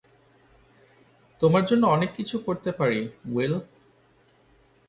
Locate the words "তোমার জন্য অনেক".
1.41-2.09